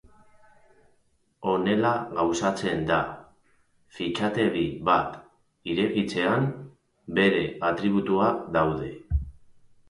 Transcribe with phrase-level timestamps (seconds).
[1.49, 1.89] Honela
[2.19, 2.97] gauzatzen da:
[3.97, 5.19] fitxategi bat
[5.75, 6.49] irekitzean,
[7.21, 8.91] bere atributuak daude.